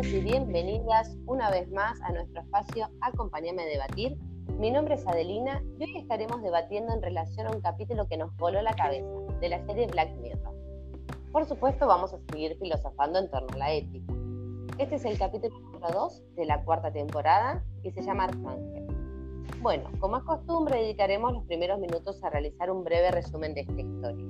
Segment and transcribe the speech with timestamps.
[0.00, 4.16] bienvenidos y bienvenidas una vez más a nuestro espacio Acompáñame a debatir.
[4.58, 8.34] Mi nombre es Adelina y hoy estaremos debatiendo en relación a un capítulo que nos
[8.38, 9.06] voló la cabeza,
[9.40, 10.54] de la serie Black Mirror.
[11.32, 14.14] Por supuesto, vamos a seguir filosofando en torno a la ética.
[14.78, 18.86] Este es el capítulo número 2 de la cuarta temporada y se llama Arcángel.
[19.60, 23.78] Bueno, como es costumbre, dedicaremos los primeros minutos a realizar un breve resumen de esta
[23.78, 24.26] historia.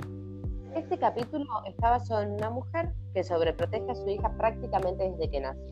[0.75, 5.41] Este capítulo está basado en una mujer que sobreprotege a su hija prácticamente desde que
[5.41, 5.65] nació.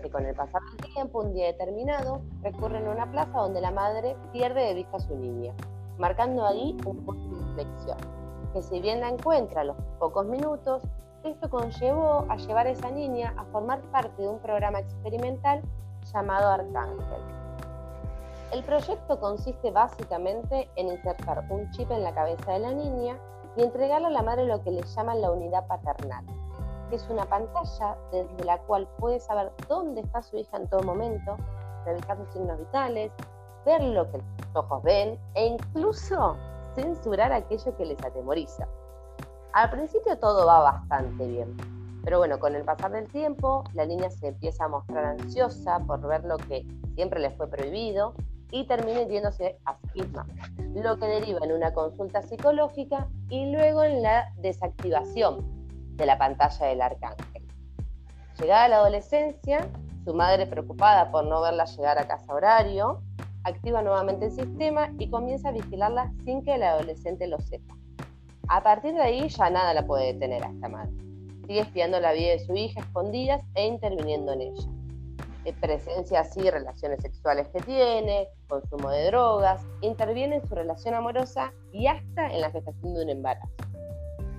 [0.00, 3.72] Que con el pasar del tiempo, un día determinado, recurren a una plaza donde la
[3.72, 5.52] madre pierde de vista a su niña,
[5.98, 7.98] marcando ahí un punto de inflexión.
[8.52, 10.84] Que si bien la encuentra a los pocos minutos,
[11.24, 15.60] esto conllevó a llevar a esa niña a formar parte de un programa experimental
[16.14, 17.20] llamado Arcángel.
[18.52, 23.18] El proyecto consiste básicamente en insertar un chip en la cabeza de la niña
[23.56, 26.24] y entregarle a la madre lo que le llaman la unidad paternal,
[26.88, 30.82] que es una pantalla desde la cual puede saber dónde está su hija en todo
[30.82, 31.36] momento,
[31.84, 33.12] revisar sus signos vitales,
[33.64, 36.36] ver lo que sus ojos ven e incluso
[36.74, 38.66] censurar aquello que les atemoriza.
[39.52, 41.56] Al principio todo va bastante bien,
[42.04, 46.00] pero bueno, con el pasar del tiempo, la niña se empieza a mostrar ansiosa por
[46.00, 46.64] ver lo que
[46.94, 48.14] siempre le fue prohibido
[48.50, 50.02] y termina yéndose a sí
[50.74, 55.44] lo que deriva en una consulta psicológica y luego en la desactivación
[55.96, 57.46] de la pantalla del arcángel.
[58.38, 59.68] Llegada la adolescencia,
[60.04, 63.02] su madre preocupada por no verla llegar a casa horario,
[63.44, 67.76] activa nuevamente el sistema y comienza a vigilarla sin que el adolescente lo sepa.
[68.48, 70.92] A partir de ahí ya nada la puede detener a esta madre.
[71.46, 74.79] Sigue espiando la vida de su hija escondidas e interviniendo en ella.
[75.44, 81.52] Eh, presencia así relaciones sexuales que tiene, consumo de drogas, interviene en su relación amorosa
[81.72, 83.54] y hasta en la gestación de un embarazo.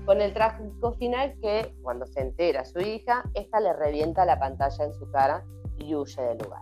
[0.05, 4.85] Con el trágico final que, cuando se entera su hija, esta le revienta la pantalla
[4.85, 5.43] en su cara
[5.77, 6.61] y huye del lugar.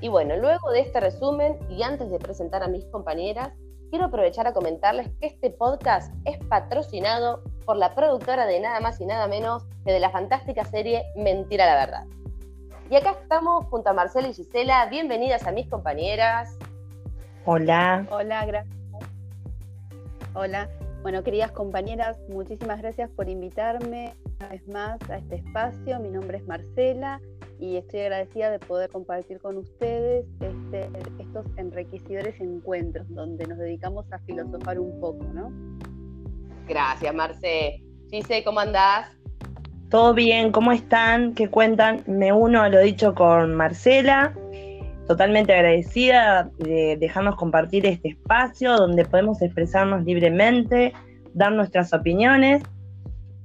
[0.00, 3.52] Y bueno, luego de este resumen y antes de presentar a mis compañeras,
[3.90, 9.00] quiero aprovechar a comentarles que este podcast es patrocinado por la productora de nada más
[9.00, 12.21] y nada menos que de la fantástica serie Mentira la Verdad.
[12.92, 14.84] Y acá estamos junto a Marcela y Gisela.
[14.90, 16.58] Bienvenidas a mis compañeras.
[17.46, 18.06] Hola.
[18.10, 18.76] Hola, gracias.
[20.34, 20.68] Hola.
[21.00, 26.00] Bueno, queridas compañeras, muchísimas gracias por invitarme una vez más a este espacio.
[26.00, 27.18] Mi nombre es Marcela
[27.58, 34.04] y estoy agradecida de poder compartir con ustedes este, estos enriquecedores encuentros donde nos dedicamos
[34.12, 35.50] a filosofar un poco, ¿no?
[36.68, 37.82] Gracias, Marce.
[38.10, 39.21] Gise, ¿cómo andás?
[39.92, 40.52] ¿Todo bien?
[40.52, 41.34] ¿Cómo están?
[41.34, 42.02] ¿Qué cuentan?
[42.06, 44.32] Me uno a lo dicho con Marcela,
[45.06, 50.94] totalmente agradecida de dejarnos compartir este espacio donde podemos expresarnos libremente,
[51.34, 52.62] dar nuestras opiniones.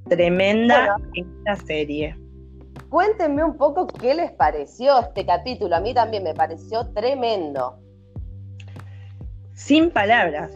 [0.07, 2.15] Tremenda esta serie.
[2.87, 5.75] Cuéntenme un poco qué les pareció este capítulo.
[5.75, 7.77] A mí también me pareció tremendo.
[9.53, 10.53] Sin palabras.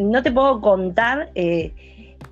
[0.00, 1.74] No te puedo contar, eh,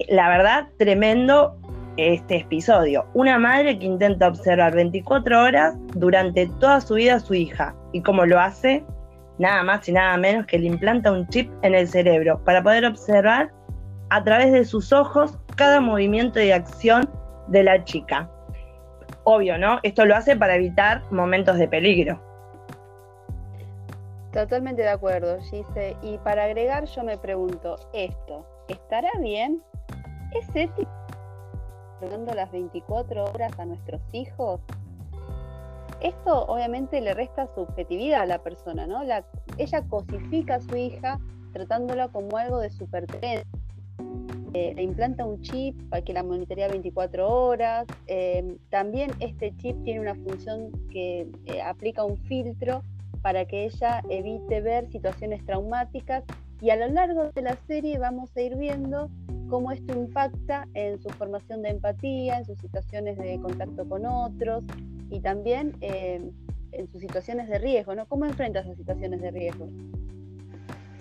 [0.09, 1.60] la verdad, tremendo
[2.01, 3.07] este episodio.
[3.15, 7.75] Una madre que intenta observar 24 horas durante toda su vida a su hija.
[7.93, 8.85] ¿Y cómo lo hace?
[9.39, 12.85] Nada más y nada menos que le implanta un chip en el cerebro para poder
[12.85, 13.51] observar
[14.11, 17.09] a través de sus ojos cada movimiento y acción
[17.49, 18.31] de la chica.
[19.25, 19.79] Obvio, ¿no?
[19.83, 22.21] Esto lo hace para evitar momentos de peligro.
[24.33, 25.97] Totalmente de acuerdo, Gise.
[26.03, 29.63] Y para agregar, yo me pregunto, ¿esto estará bien?
[30.33, 31.00] ¿Es ético?
[32.09, 34.61] Dando las 24 horas a nuestros hijos,
[36.01, 39.05] esto obviamente le resta subjetividad a la persona, ¿no?
[39.05, 39.25] La,
[39.59, 41.21] ella cosifica a su hija
[41.53, 43.47] tratándola como algo de su pertenencia.
[44.53, 47.87] Eh, le implanta un chip para que la monitorea 24 horas.
[48.07, 52.83] Eh, también este chip tiene una función que eh, aplica un filtro
[53.23, 56.25] para que ella evite ver situaciones traumáticas
[56.61, 59.09] y a lo largo de la serie vamos a ir viendo
[59.49, 64.63] cómo esto impacta en su formación de empatía, en sus situaciones de contacto con otros
[65.11, 66.23] y también eh,
[66.73, 68.07] en sus situaciones de riesgo, ¿no?
[68.07, 69.69] ¿Cómo enfrenta esas situaciones de riesgo?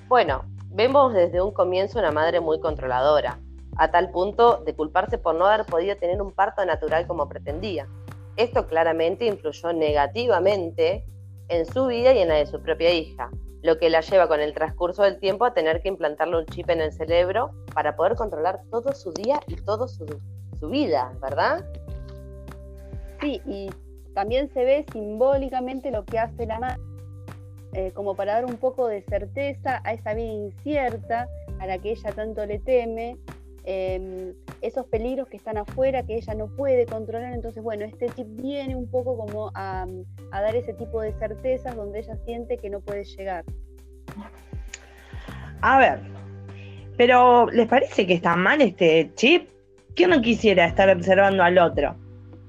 [0.08, 3.40] Bueno, vemos desde un comienzo una madre muy controladora,
[3.76, 7.88] a tal punto de culparse por no haber podido tener un parto natural como pretendía.
[8.36, 11.06] Esto claramente influyó negativamente
[11.50, 13.30] en su vida y en la de su propia hija,
[13.62, 16.70] lo que la lleva con el transcurso del tiempo a tener que implantarle un chip
[16.70, 20.06] en el cerebro para poder controlar todo su día y toda su,
[20.70, 21.66] vida, ¿verdad?
[23.22, 23.70] Sí, y
[24.14, 26.82] también se ve simbólicamente lo que hace la madre,
[27.74, 31.30] eh, como para dar un poco de certeza a esa vida incierta
[31.60, 33.18] a la que ella tanto le teme,
[33.64, 37.34] em, esos peligros que están afuera, que ella no puede controlar.
[37.34, 39.86] Entonces, bueno, este chip viene un poco como a,
[40.32, 43.46] a dar ese tipo de certezas donde ella siente que no puede llegar.
[45.62, 46.00] A ver,
[46.98, 49.50] pero ¿les parece que está mal este chip?
[49.96, 51.96] ¿Quién no quisiera estar observando al otro?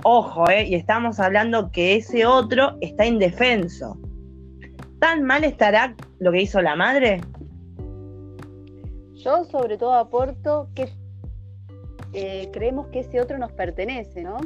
[0.02, 0.66] Ojo, ¿eh?
[0.66, 3.98] Y estamos hablando que ese otro está indefenso.
[4.98, 7.20] ¿Tan mal estará lo que hizo la madre?
[9.14, 10.88] Yo sobre todo aporto que
[12.12, 14.38] eh, creemos que ese otro nos pertenece, ¿no?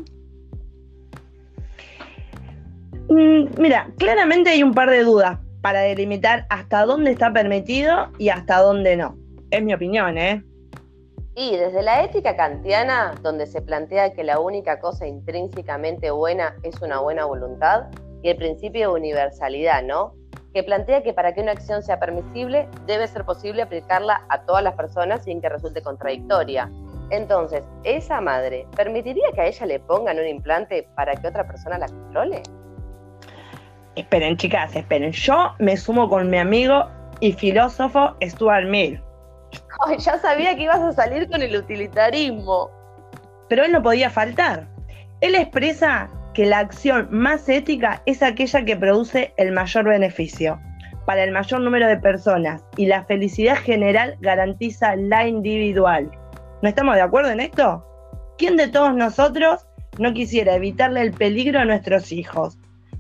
[3.09, 8.29] Mm, mira, claramente hay un par de dudas para delimitar hasta dónde está permitido y
[8.29, 9.17] hasta dónde no.
[9.51, 10.43] Es mi opinión, ¿eh?
[11.37, 16.81] Y desde la ética kantiana, donde se plantea que la única cosa intrínsecamente buena es
[16.81, 17.87] una buena voluntad,
[18.23, 20.15] y el principio de universalidad, ¿no?
[20.55, 24.63] Que plantea que para que una acción sea permisible, debe ser posible aplicarla a todas
[24.63, 26.71] las personas sin que resulte contradictoria.
[27.11, 31.79] Entonces, ¿esa madre permitiría que a ella le pongan un implante para que otra persona
[31.79, 32.43] la controle?
[33.97, 35.13] Esperen, chicas, esperen.
[35.13, 36.87] Yo me sumo con mi amigo
[37.21, 39.01] y filósofo Stuart Mill.
[39.87, 42.71] Ay, ya sabía que ibas a salir con el utilitarismo.
[43.49, 44.67] Pero él no podía faltar.
[45.21, 50.59] Él expresa que la acción más ética es aquella que produce el mayor beneficio
[51.07, 56.11] para el mayor número de personas y la felicidad general garantiza la individual.
[56.65, 57.85] ¿No estamos de acuerdo en esto?
[58.39, 59.67] ¿Quién de todos nosotros
[59.99, 62.57] no quisiera evitarle el peligro a nuestros hijos?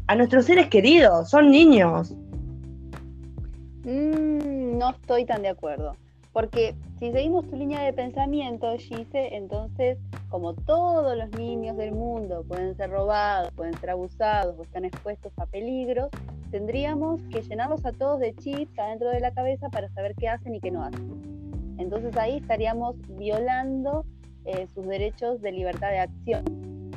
[0.06, 2.12] A nuestros seres queridos, son niños.
[3.84, 5.96] Mm, no estoy tan de acuerdo.
[6.34, 9.96] Porque si seguimos tu línea de pensamiento, Gise, entonces,
[10.28, 15.32] como todos los niños del mundo pueden ser robados, pueden ser abusados o están expuestos
[15.38, 16.10] a peligros,
[16.50, 20.54] tendríamos que llenarlos a todos de chips adentro de la cabeza para saber qué hacen
[20.54, 21.33] y qué no hacen.
[21.78, 24.04] Entonces ahí estaríamos violando
[24.44, 26.44] eh, sus derechos de libertad de acción.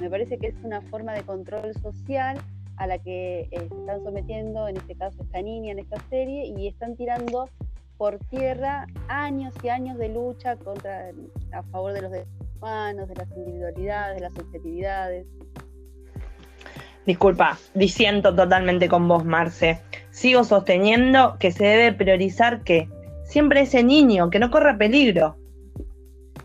[0.01, 2.37] Me parece que es una forma de control social
[2.77, 6.67] a la que eh, están sometiendo, en este caso, esta niña en esta serie, y
[6.67, 7.49] están tirando
[7.97, 11.09] por tierra años y años de lucha contra,
[11.51, 15.25] a favor de los derechos humanos, de las individualidades, de las subjetividades.
[17.07, 19.79] Disculpa, disiento totalmente con vos, Marce.
[20.11, 22.89] Sigo sosteniendo que se debe priorizar que
[23.27, 25.37] siempre ese niño, que no corra peligro.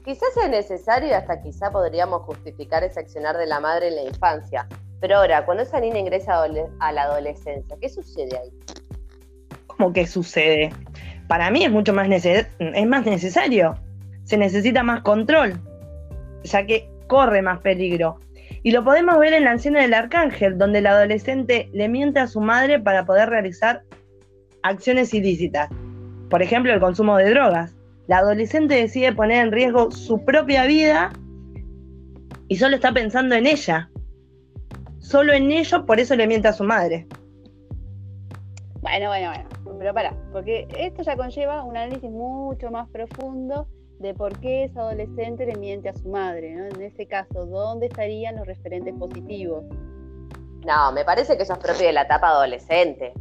[0.04, 4.02] Quizás sea necesario y hasta quizá podríamos justificar ese accionar de la madre en la
[4.02, 4.66] infancia.
[5.00, 8.50] Pero ahora, cuando esa niña ingresa a la adolescencia, ¿qué sucede ahí?
[9.66, 10.70] ¿Cómo que sucede?
[11.32, 13.74] para mí es mucho más, es más necesario.
[14.24, 15.58] Se necesita más control,
[16.44, 18.20] ya que corre más peligro.
[18.62, 22.26] Y lo podemos ver en la anciana del arcángel, donde el adolescente le miente a
[22.26, 23.82] su madre para poder realizar
[24.62, 25.70] acciones ilícitas.
[26.32, 27.76] Por ejemplo, el consumo de drogas.
[28.06, 31.12] La adolescente decide poner en riesgo su propia vida
[32.48, 33.90] y solo está pensando en ella.
[34.98, 37.06] Solo en ello, por eso le miente a su madre.
[38.80, 39.30] Bueno, bueno,
[39.62, 43.68] bueno pero para, porque esto ya conlleva un análisis mucho más profundo
[43.98, 46.64] de por qué ese adolescente le miente a su madre, ¿no?
[46.64, 49.64] En ese caso, ¿dónde estarían los referentes positivos?
[50.64, 53.12] No, me parece que eso es propio de la etapa adolescente.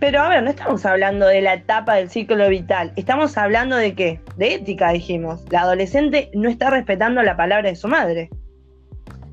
[0.00, 3.94] Pero a ver, no estamos hablando de la etapa del ciclo vital, estamos hablando de
[3.94, 4.20] qué?
[4.36, 5.44] De ética, dijimos.
[5.50, 8.30] La adolescente no está respetando la palabra de su madre.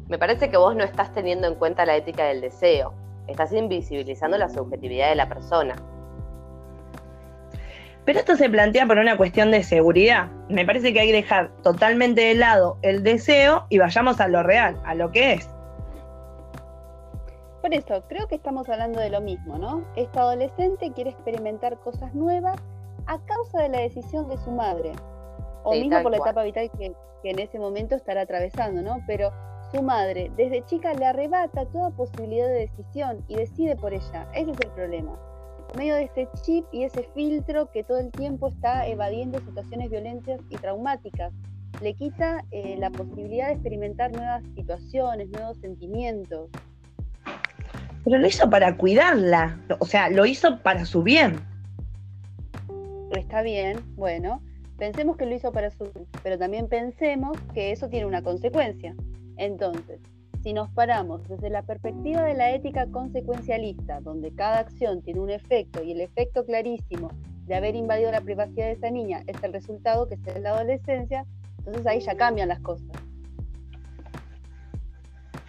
[0.07, 2.93] Me parece que vos no estás teniendo en cuenta la ética del deseo,
[3.27, 5.75] estás invisibilizando la subjetividad de la persona.
[8.05, 10.29] Pero esto se plantea por una cuestión de seguridad.
[10.47, 14.43] Me parece que hay que dejar totalmente de lado el deseo y vayamos a lo
[14.43, 15.49] real, a lo que es.
[17.65, 19.83] Por eso, creo que estamos hablando de lo mismo, ¿no?
[19.95, 22.61] Esta adolescente quiere experimentar cosas nuevas
[23.07, 24.91] a causa de la decisión de su madre.
[25.63, 26.93] O mismo por la etapa vital que,
[27.23, 28.99] que en ese momento estará atravesando, ¿no?
[29.07, 29.31] Pero
[29.71, 34.29] su madre desde chica le arrebata toda posibilidad de decisión y decide por ella.
[34.35, 35.17] Ese es el problema
[35.75, 40.39] medio de este chip y ese filtro que todo el tiempo está evadiendo situaciones violentas
[40.51, 41.33] y traumáticas.
[41.81, 46.51] Le quita eh, la posibilidad de experimentar nuevas situaciones, nuevos sentimientos.
[48.05, 51.39] Pero lo hizo para cuidarla, o sea, lo hizo para su bien.
[53.17, 54.41] Está bien, bueno,
[54.77, 58.95] pensemos que lo hizo para su bien, pero también pensemos que eso tiene una consecuencia.
[59.37, 59.99] Entonces,
[60.43, 65.31] si nos paramos desde la perspectiva de la ética consecuencialista, donde cada acción tiene un
[65.31, 67.09] efecto y el efecto clarísimo
[67.47, 71.25] de haber invadido la privacidad de esa niña es el resultado que en la adolescencia,
[71.57, 73.04] entonces ahí ya cambian las cosas.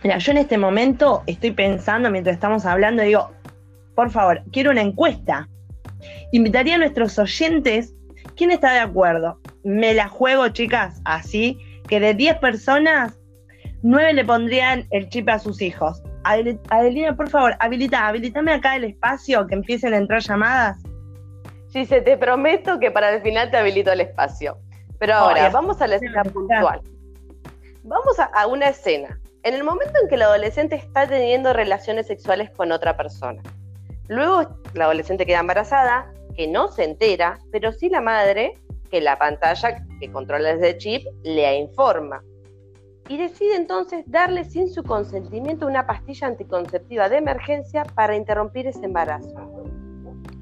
[0.02, 3.30] Mira, yo en este momento estoy pensando mientras estamos hablando, digo,
[3.94, 5.48] por favor, quiero una encuesta.
[6.32, 7.94] Invitaría a nuestros oyentes,
[8.36, 9.40] ¿quién está de acuerdo?
[9.66, 13.18] me la juego, chicas, así, que de 10 personas,
[13.82, 16.02] 9 le pondrían el chip a sus hijos.
[16.22, 20.78] Adelina, por favor, habilita, habilitame acá el espacio que empiecen a entrar llamadas.
[21.68, 24.56] Sí, se te prometo que para el final te habilito el espacio.
[25.00, 26.80] Pero ahora, vamos a la escena puntual.
[27.82, 29.18] Vamos a, una escena.
[29.46, 33.40] En el momento en que el adolescente está teniendo relaciones sexuales con otra persona.
[34.08, 38.54] Luego la adolescente queda embarazada, que no se entera, pero sí la madre,
[38.90, 42.24] que la pantalla que controla ese chip, le informa.
[43.08, 48.84] Y decide entonces darle sin su consentimiento una pastilla anticonceptiva de emergencia para interrumpir ese
[48.84, 49.62] embarazo.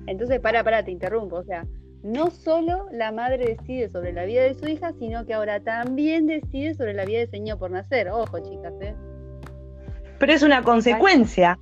[0.06, 1.36] Entonces, para, para, te interrumpo.
[1.36, 1.66] O sea,
[2.04, 6.26] no solo la madre decide sobre la vida de su hija, sino que ahora también
[6.26, 8.10] decide sobre la vida del señor por nacer.
[8.10, 8.94] Ojo, chicas, ¿eh?
[10.18, 11.58] Pero es una consecuencia.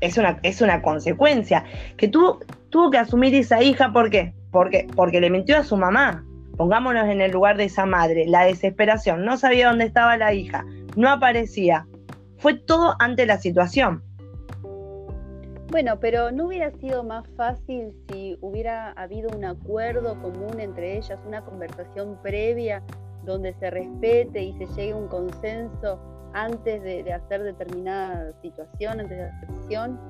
[0.00, 1.64] Es, una, es una consecuencia.
[1.96, 2.38] Que tuvo,
[2.70, 4.32] tuvo que asumir esa hija, ¿por qué?
[4.52, 6.24] Porque, porque le mintió a su mamá.
[6.56, 8.26] Pongámonos en el lugar de esa madre.
[8.26, 9.24] La desesperación.
[9.24, 10.64] No sabía dónde estaba la hija.
[10.96, 11.86] No aparecía.
[12.38, 14.04] Fue todo ante la situación.
[15.70, 21.16] Bueno, pero ¿no hubiera sido más fácil si hubiera habido un acuerdo común entre ellas,
[21.24, 22.82] una conversación previa
[23.24, 26.00] donde se respete y se llegue a un consenso
[26.34, 30.00] antes de, hacer determinada situación, antes de la decisión?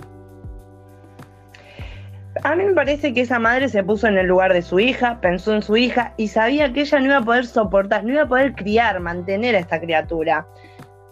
[2.43, 5.21] A mí me parece que esa madre se puso en el lugar de su hija,
[5.21, 8.23] pensó en su hija y sabía que ella no iba a poder soportar, no iba
[8.23, 10.47] a poder criar, mantener a esta criatura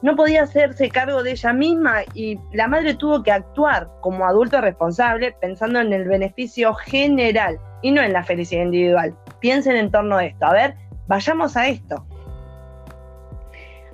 [0.03, 4.61] no podía hacerse cargo de ella misma y la madre tuvo que actuar como adulto
[4.61, 9.17] responsable pensando en el beneficio general y no en la felicidad individual.
[9.41, 10.47] Piensen en torno a esto.
[10.47, 10.75] A ver,
[11.07, 12.05] vayamos a esto.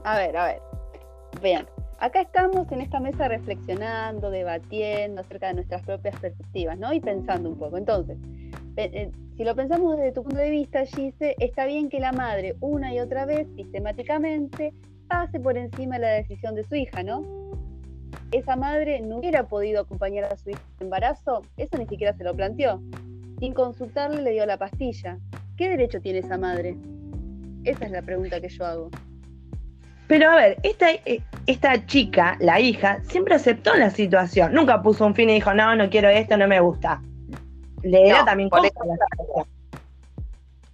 [0.05, 0.63] A ver, a ver.
[1.43, 1.67] Vean,
[1.99, 6.93] acá estamos en esta mesa reflexionando, debatiendo acerca de nuestras propias perspectivas, ¿no?
[6.93, 7.79] Y pensando un poco.
[7.79, 8.19] Entonces,
[8.77, 12.57] eh, si lo pensamos desde tu punto de vista, Gise, está bien que la madre
[12.61, 14.75] una y otra vez, sistemáticamente,
[15.09, 17.23] pase por encima la decisión de su hija, ¿no?
[18.31, 22.25] Esa madre no hubiera podido acompañar a su hija en embarazo, eso ni siquiera se
[22.25, 22.81] lo planteó.
[23.39, 25.19] Sin consultarle le dio la pastilla.
[25.57, 26.77] ¿Qué derecho tiene esa madre?
[27.65, 28.91] Esa es la pregunta que yo hago.
[30.07, 34.53] Pero a ver, esta, eh, esta chica, la hija, siempre aceptó la situación.
[34.53, 37.01] Nunca puso un fin y dijo, no, no quiero esto, no me gusta.
[37.83, 38.69] Le era también cosa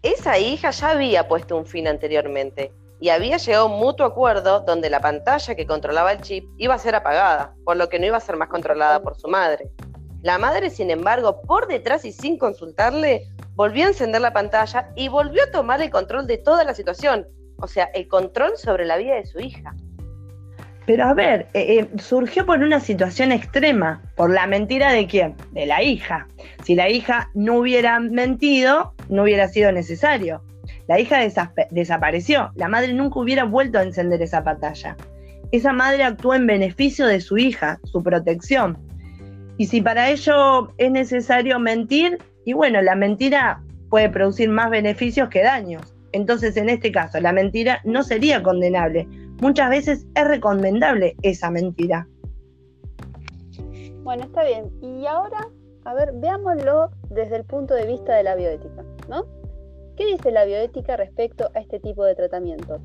[0.02, 4.60] Esa hija ya había puesto un fin anteriormente y había llegado a un mutuo acuerdo
[4.60, 8.06] donde la pantalla que controlaba el chip iba a ser apagada, por lo que no
[8.06, 9.70] iba a ser más controlada por su madre.
[10.22, 13.22] La madre, sin embargo, por detrás y sin consultarle,
[13.54, 17.26] volvió a encender la pantalla y volvió a tomar el control de toda la situación,
[17.56, 19.74] o sea, el control sobre la vida de su hija.
[20.84, 25.36] Pero a ver, eh, eh, surgió por una situación extrema, por la mentira de quién?
[25.52, 26.26] De la hija.
[26.64, 30.42] Si la hija no hubiera mentido, no hubiera sido necesario.
[30.88, 31.18] La hija
[31.70, 32.50] desapareció.
[32.54, 34.96] La madre nunca hubiera vuelto a encender esa pantalla.
[35.52, 38.78] Esa madre actuó en beneficio de su hija, su protección.
[39.56, 45.28] Y si para ello es necesario mentir, y bueno, la mentira puede producir más beneficios
[45.28, 45.94] que daños.
[46.12, 49.06] Entonces, en este caso, la mentira no sería condenable.
[49.40, 52.06] Muchas veces es recomendable esa mentira.
[54.02, 54.70] Bueno, está bien.
[54.82, 55.48] Y ahora,
[55.84, 59.24] a ver, veámoslo desde el punto de vista de la bioética, ¿no?
[60.00, 62.80] ¿Qué dice la bioética respecto a este tipo de tratamientos?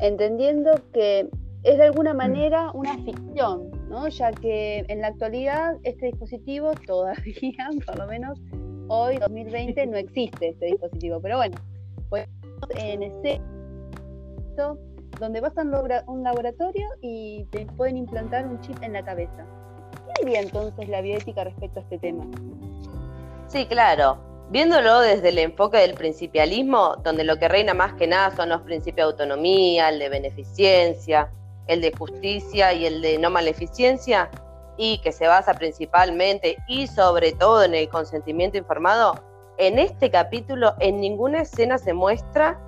[0.00, 1.28] Entendiendo que
[1.64, 4.06] es de alguna manera una ficción, ¿no?
[4.06, 8.40] ya que en la actualidad este dispositivo todavía, por lo menos
[8.86, 11.20] hoy, 2020, no existe este dispositivo.
[11.20, 11.56] Pero bueno,
[12.08, 12.28] pues
[12.76, 13.40] en ese
[15.18, 15.62] donde vas a
[16.06, 19.44] un laboratorio y te pueden implantar un chip en la cabeza.
[19.90, 22.24] ¿Qué diría entonces la bioética respecto a este tema?
[23.48, 24.33] Sí, claro.
[24.50, 28.60] Viéndolo desde el enfoque del principialismo, donde lo que reina más que nada son los
[28.62, 31.30] principios de autonomía, el de beneficencia,
[31.66, 34.30] el de justicia y el de no maleficencia,
[34.76, 39.14] y que se basa principalmente y sobre todo en el consentimiento informado,
[39.56, 42.60] en este capítulo en ninguna escena se muestra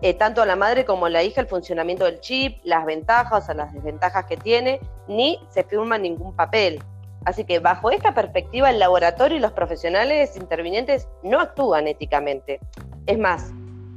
[0.00, 3.48] eh, tanto a la madre como a la hija el funcionamiento del chip, las ventajas
[3.48, 6.80] o las desventajas que tiene, ni se firma ningún papel.
[7.28, 12.58] Así que bajo esta perspectiva el laboratorio y los profesionales intervinientes no actúan éticamente.
[13.04, 13.52] Es más,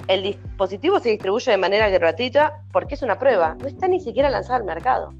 [0.09, 4.29] el dispositivo se distribuye de manera gratuita porque es una prueba, no está ni siquiera
[4.29, 5.13] lanzado al mercado.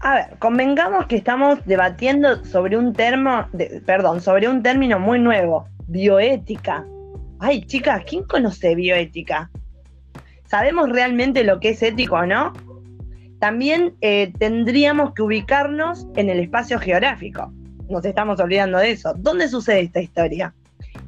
[0.00, 3.46] A ver, convengamos que estamos debatiendo sobre un termo,
[3.86, 6.84] perdón, sobre un término muy nuevo, bioética.
[7.38, 9.52] Ay, chicas, ¿quién conoce bioética?
[10.46, 12.52] ¿Sabemos realmente lo que es ético o no?
[13.38, 17.52] También eh, tendríamos que ubicarnos en el espacio geográfico.
[17.88, 19.12] Nos estamos olvidando de eso.
[19.16, 20.54] ¿Dónde sucede esta historia?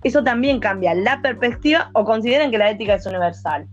[0.05, 3.67] ¿Eso también cambia la perspectiva o consideran que la ética es universal?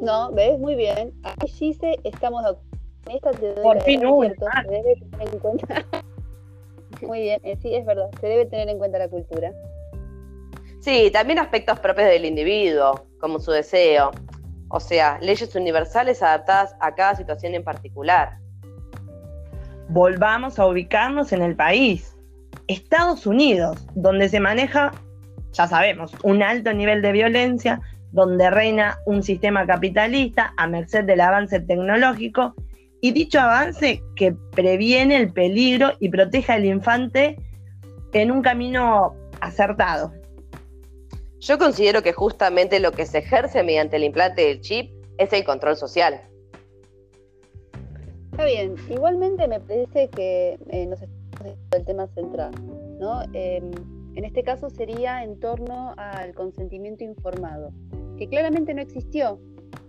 [0.00, 1.12] No, ves, muy bien.
[1.22, 2.74] Ahí sí se estamos de acuerdo.
[3.10, 4.62] Esta te doy Por fin cierto, una.
[4.62, 5.84] se debe tener en cuenta.
[7.06, 9.52] muy bien, eh, sí, es verdad, se debe tener en cuenta la cultura.
[10.80, 14.10] Sí, también aspectos propios del individuo, como su deseo.
[14.74, 18.38] O sea, leyes universales adaptadas a cada situación en particular.
[19.88, 22.16] Volvamos a ubicarnos en el país.
[22.66, 24.90] Estados Unidos, donde se maneja,
[25.52, 31.20] ya sabemos, un alto nivel de violencia, donde reina un sistema capitalista a merced del
[31.20, 32.56] avance tecnológico,
[33.00, 37.36] y dicho avance que previene el peligro y protege al infante
[38.12, 40.12] en un camino acertado.
[41.44, 45.44] Yo considero que justamente lo que se ejerce mediante el implante del chip es el
[45.44, 46.22] control social.
[48.32, 52.52] Está bien, igualmente me parece que eh, nos estamos del tema central,
[52.98, 53.20] ¿no?
[53.34, 53.60] Eh,
[54.14, 57.72] en este caso sería en torno al consentimiento informado,
[58.16, 59.38] que claramente no existió.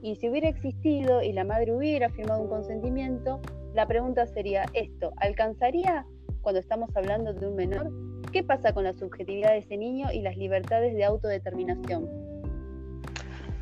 [0.01, 3.39] Y si hubiera existido y la madre hubiera firmado un consentimiento,
[3.73, 6.05] la pregunta sería esto, ¿alcanzaría
[6.41, 7.91] cuando estamos hablando de un menor?
[8.35, 12.09] ¿Qué pasa con la subjetividad de ese niño y las libertades de autodeterminación?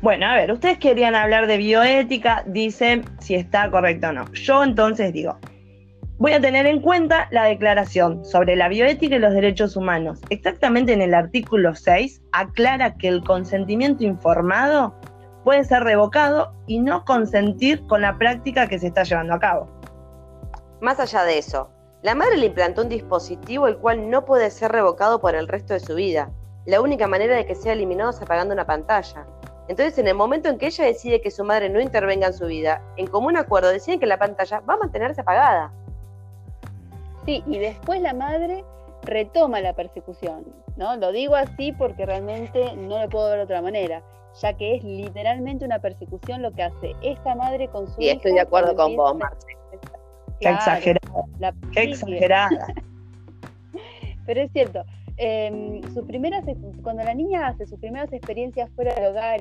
[0.02, 4.32] Bueno, a ver, ustedes querían hablar de bioética, dicen si está correcto o no.
[4.32, 5.38] Yo entonces digo,
[6.18, 10.20] voy a tener en cuenta la declaración sobre la bioética y los derechos humanos.
[10.28, 14.98] Exactamente en el artículo 6 aclara que el consentimiento informado
[15.44, 19.70] puede ser revocado y no consentir con la práctica que se está llevando a cabo.
[20.80, 21.70] Más allá de eso,
[22.04, 25.72] la madre le implantó un dispositivo el cual no puede ser revocado por el resto
[25.72, 26.30] de su vida.
[26.66, 29.26] La única manera de que sea eliminado es apagando una pantalla.
[29.68, 32.44] Entonces, en el momento en que ella decide que su madre no intervenga en su
[32.44, 35.72] vida, en común acuerdo deciden que la pantalla va a mantenerse apagada.
[37.24, 38.66] Sí, y después la madre
[39.04, 40.44] retoma la persecución,
[40.76, 40.96] ¿no?
[40.96, 44.02] Lo digo así porque realmente no lo puedo ver de otra manera,
[44.42, 48.34] ya que es literalmente una persecución lo que hace esta madre con su Y estoy
[48.34, 49.34] de acuerdo con vos, empieza-
[50.52, 50.80] Marce.
[50.80, 52.66] Qué Claro, exagerada, la qué exagerada.
[54.26, 54.84] Pero es cierto,
[55.16, 56.44] eh, sus primeras,
[56.82, 59.40] cuando la niña hace sus primeras experiencias fuera del hogar,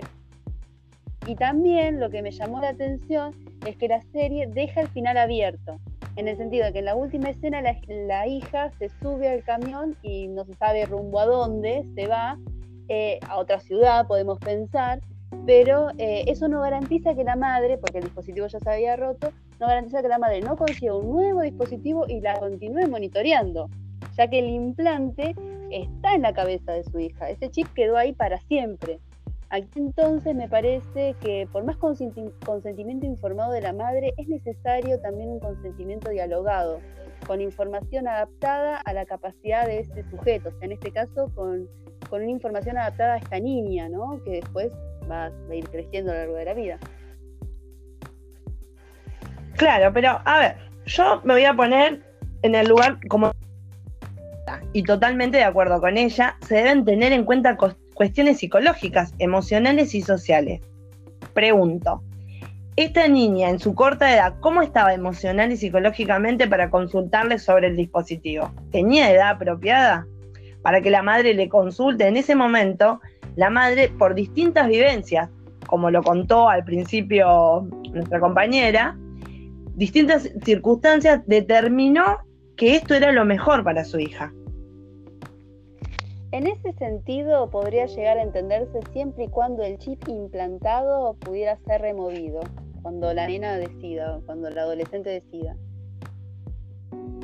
[1.26, 3.34] y también lo que me llamó la atención
[3.66, 5.80] es que la serie deja el final abierto,
[6.16, 9.44] en el sentido de que en la última escena la, la hija se sube al
[9.44, 12.38] camión y no se sabe rumbo a dónde se va,
[12.90, 15.00] eh, a otra ciudad podemos pensar,
[15.46, 19.32] pero eh, eso no garantiza que la madre, porque el dispositivo ya se había roto,
[19.64, 23.70] no garantiza que la madre no consiga un nuevo dispositivo y la continúe monitoreando,
[24.18, 25.34] ya que el implante
[25.72, 27.30] está en la cabeza de su hija.
[27.30, 29.00] Ese chip quedó ahí para siempre.
[29.50, 35.00] Aquí entonces me parece que por más consenti- consentimiento informado de la madre, es necesario
[35.00, 36.80] también un consentimiento dialogado,
[37.26, 41.70] con información adaptada a la capacidad de este sujeto, o sea, en este caso con,
[42.10, 44.22] con una información adaptada a esta niña, ¿no?
[44.26, 44.74] que después
[45.10, 46.80] va a ir creciendo a lo largo de la vida.
[49.58, 52.02] Claro, pero a ver, yo me voy a poner
[52.42, 53.32] en el lugar como
[54.74, 57.58] y totalmente de acuerdo con ella, se deben tener en cuenta
[57.94, 60.62] cuestiones psicológicas, emocionales y sociales.
[61.34, 62.04] Pregunto,
[62.76, 67.76] esta niña en su corta edad, ¿cómo estaba emocional y psicológicamente para consultarle sobre el
[67.76, 68.52] dispositivo?
[68.72, 70.08] ¿Tenía edad apropiada?
[70.64, 73.00] Para que la madre le consulte en ese momento,
[73.36, 75.30] la madre, por distintas vivencias,
[75.68, 78.98] como lo contó al principio nuestra compañera,
[79.76, 82.18] distintas circunstancias determinó
[82.56, 84.34] que esto era lo mejor para su hija.
[86.32, 91.82] En ese sentido, podría llegar a entenderse siempre y cuando el chip implantado pudiera ser
[91.82, 92.42] removido,
[92.82, 95.56] cuando la nena decida, cuando la adolescente decida.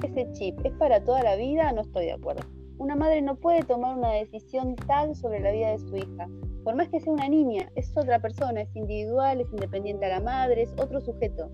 [0.04, 2.44] Ese chip es para toda la vida, no estoy de acuerdo.
[2.78, 6.28] Una madre no puede tomar una decisión tal sobre la vida de su hija.
[6.64, 10.20] Por más que sea una niña, es otra persona, es individual, es independiente a la
[10.20, 11.50] madre, es otro sujeto.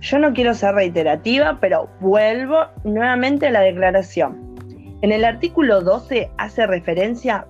[0.00, 4.56] Yo no quiero ser reiterativa, pero vuelvo nuevamente a la declaración.
[5.02, 7.46] En el artículo 12 hace referencia,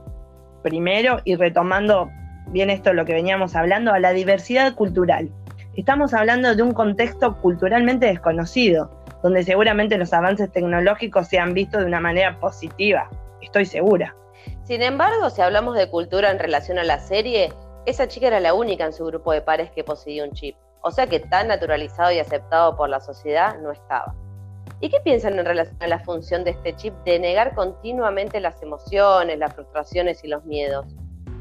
[0.63, 2.11] primero, y retomando
[2.49, 5.31] bien esto lo que veníamos hablando, a la diversidad cultural.
[5.77, 8.91] Estamos hablando de un contexto culturalmente desconocido,
[9.23, 13.11] donde seguramente los avances tecnológicos se han visto de una manera positiva,
[13.43, 14.15] estoy segura.
[14.65, 17.53] Sin embargo, si hablamos de cultura en relación a la serie,
[17.87, 20.57] esa chica era la única en su grupo de pares que poseía un chip.
[20.83, 24.15] O sea que tan naturalizado y aceptado por la sociedad no estaba.
[24.81, 28.63] ¿Y qué piensan en relación a la función de este chip de negar continuamente las
[28.63, 30.87] emociones, las frustraciones y los miedos?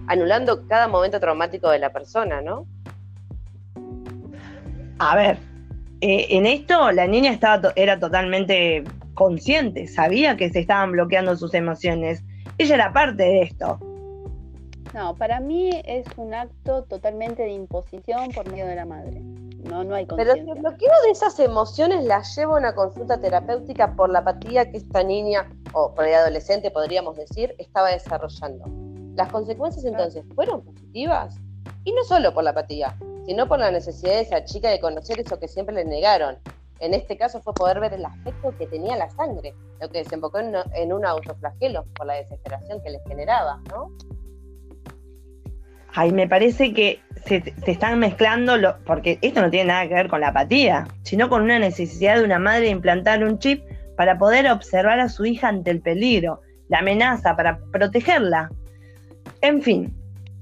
[0.08, 2.66] Anulando cada momento traumático de la persona, ¿no?
[5.00, 5.38] A ver,
[6.02, 11.54] eh, en esto la niña estaba era totalmente consciente, sabía que se estaban bloqueando sus
[11.54, 12.24] emociones.
[12.58, 13.80] Ella era parte de esto.
[14.94, 19.22] No, para mí es un acto totalmente de imposición por medio de la madre.
[19.70, 23.20] No, no hay Pero si el bloqueo de esas emociones la lleva a una consulta
[23.20, 28.66] terapéutica por la apatía que esta niña, o por el adolescente podríamos decir, estaba desarrollando.
[29.16, 31.36] ¿Las consecuencias entonces fueron positivas?
[31.84, 32.96] Y no solo por la apatía,
[33.26, 36.38] sino por la necesidad de esa chica de conocer eso que siempre le negaron.
[36.80, 40.40] En este caso fue poder ver el aspecto que tenía la sangre, lo que desembocó
[40.40, 43.92] en, en un autoflagelo por la desesperación que les generaba, ¿no?
[46.00, 48.54] Ay, me parece que se, están mezclando,
[48.86, 52.24] porque esto no tiene nada que ver con la apatía, sino con una necesidad de
[52.24, 53.64] una madre de implantar un chip
[53.96, 58.52] para poder observar a su hija ante el peligro, la amenaza, para protegerla.
[59.42, 59.92] En fin,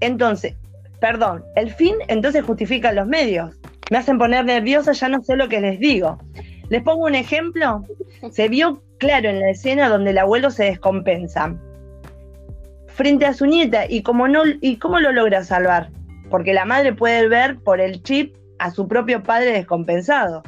[0.02, 0.58] entonces,
[1.00, 3.58] perdón, el fin entonces justifica los medios.
[3.90, 6.18] Me hacen poner nerviosa, ya no sé lo que les digo.
[6.68, 7.86] Les pongo un ejemplo.
[8.30, 11.56] Se vio claro en la escena donde el abuelo se descompensa
[12.96, 15.92] frente a su nieta y como no y cómo lo logra salvar,
[16.30, 20.42] porque la madre puede ver por el chip a su propio padre descompensado.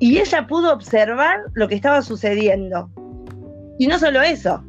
[0.00, 2.90] Y ella pudo observar lo que estaba sucediendo.
[3.78, 4.64] Y no solo eso,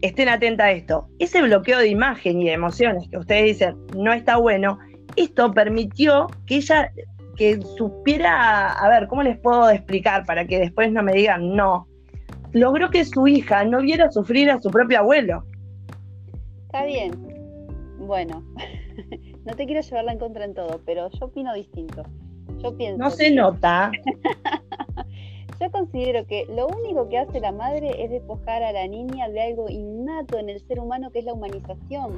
[0.00, 4.12] estén atentas a esto, ese bloqueo de imagen y de emociones que ustedes dicen no
[4.12, 4.78] está bueno,
[5.16, 6.90] esto permitió que ella
[7.36, 11.86] que supiera, a ver, ¿cómo les puedo explicar para que después no me digan no?
[12.52, 15.44] Logró que su hija no viera sufrir a su propio abuelo.
[16.72, 17.12] Está bien.
[17.98, 18.44] Bueno,
[19.44, 22.04] no te quiero llevarla en contra en todo, pero yo opino distinto.
[22.58, 23.02] Yo pienso.
[23.02, 23.90] No se nota.
[25.60, 29.42] yo considero que lo único que hace la madre es despojar a la niña de
[29.42, 32.12] algo innato en el ser humano que es la humanización.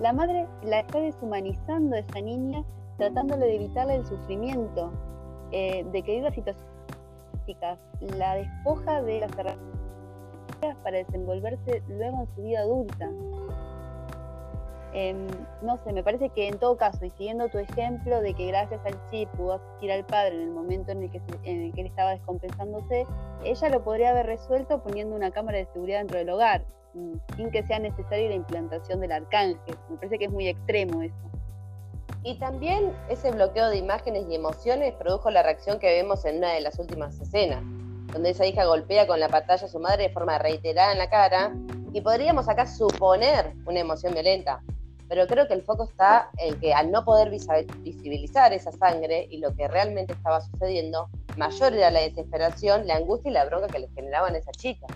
[0.00, 2.64] La madre la está deshumanizando a esa niña,
[2.98, 4.90] tratándole de evitarle el sufrimiento,
[5.52, 12.42] eh, de que viva situaciones la despoja de las herramientas para desenvolverse luego en su
[12.42, 13.08] vida adulta.
[14.92, 15.28] Em,
[15.62, 18.80] no sé, me parece que en todo caso, y siguiendo tu ejemplo de que gracias
[18.84, 21.82] al chip pudo asistir al padre en el momento en el, que en el que
[21.82, 23.06] él estaba descompensándose,
[23.44, 27.50] ella lo podría haber resuelto poniendo una cámara de seguridad dentro del hogar, mm, sin
[27.52, 29.76] que sea necesaria la implantación del arcángel.
[29.90, 31.14] Me parece que es muy extremo eso.
[32.24, 36.52] Y también ese bloqueo de imágenes y emociones produjo la reacción que vemos en una
[36.52, 37.62] de las últimas escenas,
[38.12, 41.08] donde esa hija golpea con la pantalla a su madre de forma reiterada en la
[41.08, 41.54] cara,
[41.92, 44.62] y podríamos acá suponer una emoción violenta,
[45.10, 49.38] pero creo que el foco está en que al no poder visibilizar esa sangre y
[49.38, 53.80] lo que realmente estaba sucediendo, mayor era la desesperación, la angustia y la bronca que
[53.80, 54.86] le generaban a esa chica.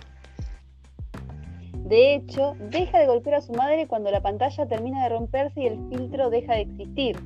[1.73, 5.67] De hecho, deja de golpear a su madre cuando la pantalla termina de romperse y
[5.67, 7.19] el filtro deja de existir.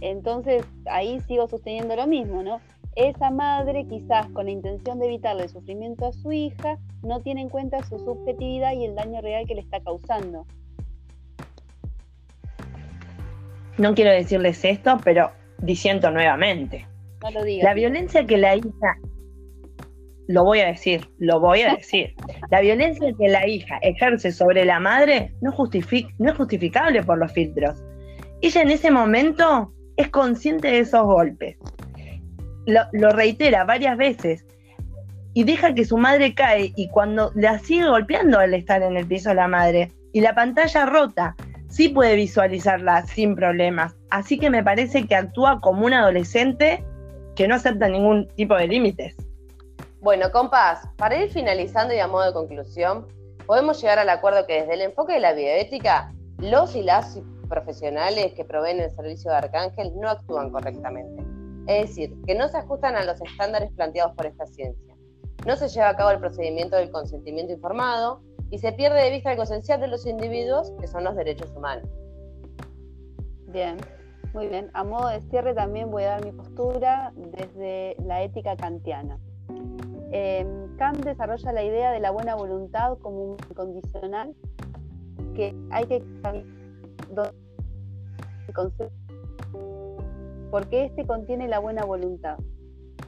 [0.00, 2.62] Entonces, ahí sigo sosteniendo lo mismo, ¿no?
[2.96, 7.42] Esa madre, quizás con la intención de evitarle el sufrimiento a su hija, no tiene
[7.42, 10.46] en cuenta su subjetividad y el daño real que le está causando.
[13.78, 16.86] No quiero decirles esto, pero diciendo nuevamente.
[17.22, 17.64] No lo digas.
[17.64, 18.96] La violencia que la hija,
[20.28, 22.14] lo voy a decir, lo voy a decir.
[22.50, 27.32] La violencia que la hija ejerce sobre la madre no, no es justificable por los
[27.32, 27.82] filtros.
[28.42, 31.56] Ella en ese momento es consciente de esos golpes.
[32.66, 34.46] Lo, lo, reitera varias veces
[35.34, 39.06] y deja que su madre cae y cuando la sigue golpeando al estar en el
[39.06, 41.36] piso la madre y la pantalla rota
[41.70, 43.96] sí puede visualizarla sin problemas.
[44.10, 46.84] Así que me parece que actúa como un adolescente
[47.34, 49.16] que no acepta ningún tipo de límites.
[50.02, 53.06] Bueno, compás, para ir finalizando y a modo de conclusión,
[53.46, 58.32] podemos llegar al acuerdo que desde el enfoque de la bioética, los y las profesionales
[58.34, 61.22] que proveen el servicio de Arcángel no actúan correctamente.
[61.66, 64.94] Es decir, que no se ajustan a los estándares planteados por esta ciencia.
[65.46, 69.30] No se lleva a cabo el procedimiento del consentimiento informado, y se pierde de vista
[69.30, 71.88] algo esencial de los individuos, que son los derechos humanos.
[73.48, 73.76] Bien,
[74.34, 74.70] muy bien.
[74.74, 79.18] A modo de cierre también voy a dar mi postura desde la ética kantiana.
[80.12, 84.34] Eh, Kant desarrolla la idea de la buena voluntad como un condicional
[85.34, 86.02] que hay que
[90.50, 92.38] porque este contiene la buena voluntad.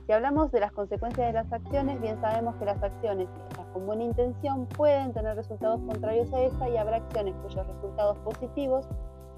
[0.07, 3.87] Si hablamos de las consecuencias de las acciones, bien sabemos que las acciones hechas con
[3.87, 8.87] buena intención pueden tener resultados contrarios a esa y habrá acciones cuyos resultados positivos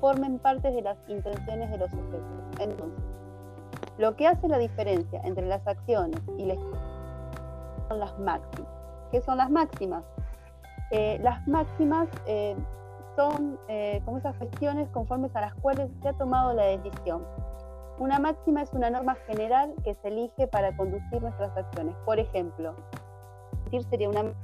[0.01, 2.61] formen parte de las intenciones de los sujetos.
[2.61, 3.05] Entonces,
[3.99, 6.59] lo que hace la diferencia entre las acciones y las
[7.89, 8.69] son las máximas.
[9.13, 10.03] ¿Qué son las máximas?
[10.91, 12.57] Eh, las máximas eh,
[13.17, 17.23] son eh, como esas cuestiones conformes a las cuales se ha tomado la decisión
[17.99, 21.95] una máxima es una norma general que se elige para conducir nuestras acciones.
[22.05, 22.75] Por ejemplo,
[23.83, 24.21] sería una...
[24.21, 24.35] En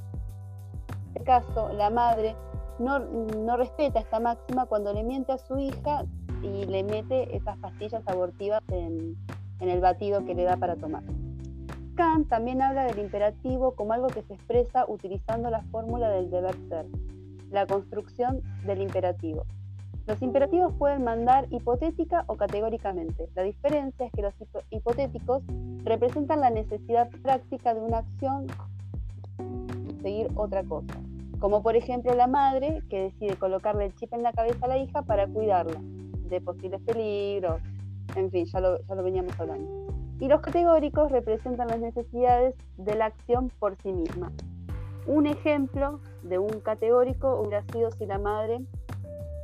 [1.15, 2.37] este caso, la madre
[2.79, 6.05] no, respeta esta máxima cuando le miente a su hija
[6.43, 9.17] y le mete esas pastillas abortivas en,
[9.61, 11.03] en el batido que le da para tomar.
[11.97, 16.55] Kant también habla del imperativo como algo que se expresa utilizando la fórmula del deber
[16.69, 16.87] ser,
[17.51, 19.45] la construcción del imperativo.
[20.11, 23.29] Los imperativos pueden mandar hipotética o categóricamente.
[23.37, 24.35] La diferencia es que los
[24.71, 25.45] hipotéticos
[25.85, 28.49] representan la necesidad práctica de una acción
[30.03, 30.95] seguir otra cosa,
[31.39, 34.79] como por ejemplo la madre que decide colocarle el chip en la cabeza a la
[34.79, 37.61] hija para cuidarla de posibles peligros,
[38.17, 39.95] en fin, ya lo, ya lo veníamos hablando.
[40.19, 44.33] Y los categóricos representan las necesidades de la acción por sí misma.
[45.07, 48.61] Un ejemplo de un categórico hubiera sido si la madre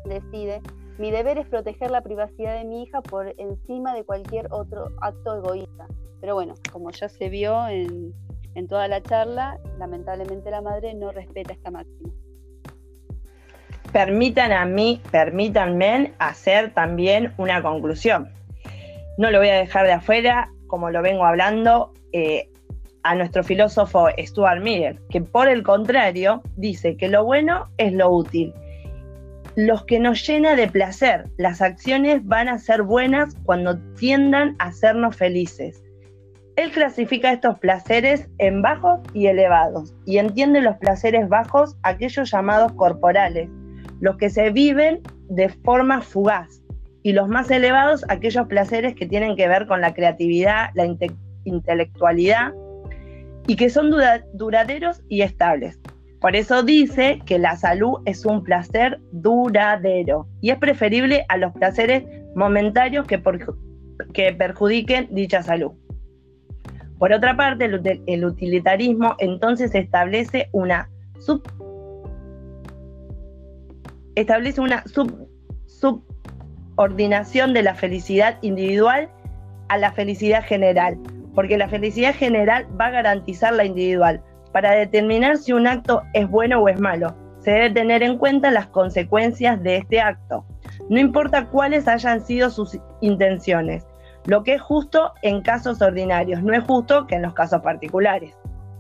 [0.09, 0.63] decide,
[0.99, 5.37] mi deber es proteger la privacidad de mi hija por encima de cualquier otro acto
[5.37, 5.87] egoísta.
[6.21, 8.13] Pero bueno, como ya se vio en,
[8.55, 12.11] en toda la charla, lamentablemente la madre no respeta esta máxima.
[13.93, 18.31] Permitan a mí, permítanme hacer también una conclusión.
[19.19, 22.51] No lo voy a dejar de afuera, como lo vengo hablando, eh,
[23.03, 28.11] a nuestro filósofo Stuart Miller, que por el contrario dice que lo bueno es lo
[28.11, 28.53] útil.
[29.57, 34.67] Los que nos llena de placer, las acciones van a ser buenas cuando tiendan a
[34.67, 35.83] hacernos felices.
[36.57, 42.73] Él clasifica estos placeres en bajos y elevados y entiende los placeres bajos, aquellos llamados
[42.73, 43.49] corporales,
[44.01, 46.63] los que se viven de forma fugaz,
[47.03, 50.87] y los más elevados, aquellos placeres que tienen que ver con la creatividad, la
[51.45, 52.53] intelectualidad
[53.47, 53.91] y que son
[54.35, 55.79] duraderos y estables.
[56.27, 61.53] Por eso dice que la salud es un placer duradero y es preferible a los
[61.53, 62.03] placeres
[62.35, 63.23] momentáneos que,
[64.13, 65.71] que perjudiquen dicha salud.
[66.99, 67.67] Por otra parte,
[68.07, 71.45] el, utilitarismo entonces establece una sub,
[74.17, 75.29] establece una sub,
[75.67, 79.09] subordinación de la felicidad individual
[79.69, 80.99] a la felicidad general,
[81.37, 84.25] porque la felicidad general va a garantizar la individual.
[84.53, 88.51] Para determinar si un acto es bueno o es malo, se debe tener en cuenta
[88.51, 90.45] las consecuencias de este acto.
[90.89, 93.87] No importa cuáles hayan sido sus intenciones,
[94.27, 98.37] lo que es justo en casos ordinarios no es justo que en los casos particulares.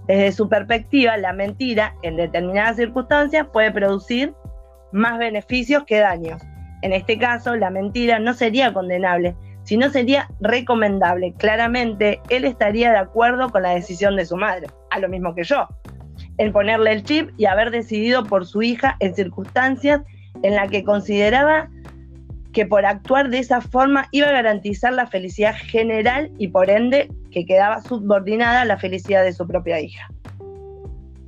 [0.09, 4.35] Desde su perspectiva, la mentira en determinadas circunstancias puede producir
[4.93, 6.43] más beneficios que daños.
[6.83, 11.35] En este caso, la mentira no sería condenable, sino sería recomendable.
[11.37, 15.43] Claramente, él estaría de acuerdo con la decisión de su madre, a lo mismo que
[15.43, 15.69] yo,
[16.39, 20.03] en ponerle el chip y haber decidido por su hija en circunstancias
[20.43, 21.69] en las que consideraba
[22.53, 27.11] que por actuar de esa forma iba a garantizar la felicidad general y por ende
[27.31, 30.09] que quedaba subordinada a la felicidad de su propia hija.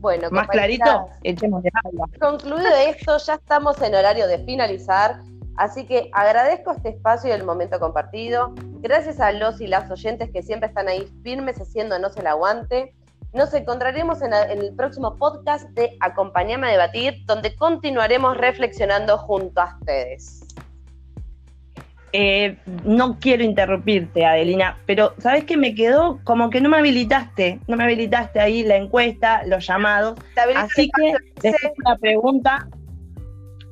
[0.00, 2.08] Bueno, más clarito, echemos de agua.
[2.20, 5.20] Concluido esto, ya estamos en horario de finalizar,
[5.58, 8.54] así que agradezco este espacio y el momento compartido.
[8.80, 12.94] Gracias a los y las oyentes que siempre están ahí firmes haciéndonos el aguante.
[13.34, 19.76] Nos encontraremos en, el próximo podcast de Acompañame a debatir, donde continuaremos reflexionando junto a
[19.78, 20.44] ustedes.
[22.12, 26.20] Eh, no quiero interrumpirte, Adelina, pero ¿sabes qué me quedó?
[26.24, 30.18] Como que no me habilitaste, no me habilitaste ahí la encuesta, los llamados.
[30.56, 32.66] Así que hago una pregunta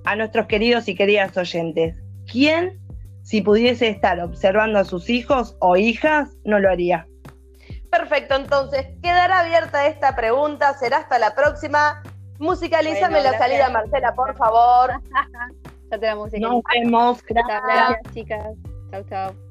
[0.07, 1.95] a nuestros queridos y queridas oyentes.
[2.31, 2.81] ¿Quién,
[3.23, 7.07] si pudiese estar observando a sus hijos o hijas, no lo haría?
[7.90, 12.03] Perfecto, entonces quedará abierta esta pregunta, será hasta la próxima.
[12.38, 14.92] Musicalízame la salida, Marcela, por favor.
[15.88, 16.40] Ya te la música.
[16.40, 17.23] Nos vemos.
[17.23, 18.57] Gracias, chicas.
[18.90, 19.45] Chau, chau.